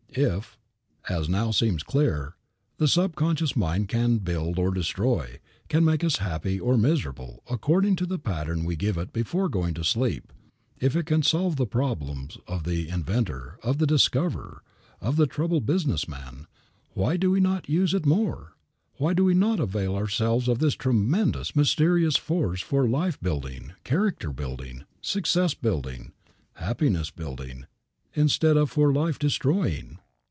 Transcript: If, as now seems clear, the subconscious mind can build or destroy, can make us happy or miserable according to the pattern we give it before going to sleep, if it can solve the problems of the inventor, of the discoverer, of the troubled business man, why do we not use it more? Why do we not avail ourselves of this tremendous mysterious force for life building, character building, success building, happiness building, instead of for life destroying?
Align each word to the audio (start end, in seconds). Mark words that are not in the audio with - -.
If, 0.13 0.57
as 1.07 1.29
now 1.29 1.51
seems 1.51 1.83
clear, 1.83 2.35
the 2.77 2.89
subconscious 2.89 3.55
mind 3.55 3.87
can 3.87 4.17
build 4.17 4.59
or 4.59 4.71
destroy, 4.71 5.39
can 5.69 5.85
make 5.85 6.03
us 6.03 6.17
happy 6.17 6.59
or 6.59 6.77
miserable 6.77 7.41
according 7.49 7.95
to 7.95 8.05
the 8.05 8.19
pattern 8.19 8.65
we 8.65 8.75
give 8.75 8.97
it 8.97 9.13
before 9.13 9.47
going 9.47 9.73
to 9.75 9.85
sleep, 9.85 10.33
if 10.81 10.97
it 10.97 11.05
can 11.05 11.23
solve 11.23 11.55
the 11.55 11.65
problems 11.65 12.37
of 12.45 12.65
the 12.65 12.89
inventor, 12.89 13.57
of 13.63 13.77
the 13.77 13.87
discoverer, 13.87 14.63
of 14.99 15.15
the 15.15 15.27
troubled 15.27 15.65
business 15.65 16.09
man, 16.09 16.45
why 16.89 17.15
do 17.15 17.31
we 17.31 17.39
not 17.39 17.69
use 17.69 17.93
it 17.93 18.05
more? 18.05 18.57
Why 18.95 19.13
do 19.13 19.23
we 19.23 19.33
not 19.33 19.61
avail 19.61 19.95
ourselves 19.95 20.49
of 20.49 20.59
this 20.59 20.75
tremendous 20.75 21.55
mysterious 21.55 22.17
force 22.17 22.59
for 22.59 22.85
life 22.85 23.17
building, 23.21 23.75
character 23.85 24.33
building, 24.33 24.83
success 25.01 25.53
building, 25.53 26.11
happiness 26.55 27.11
building, 27.11 27.65
instead 28.13 28.57
of 28.57 28.69
for 28.69 28.91
life 28.91 29.17
destroying? 29.17 29.97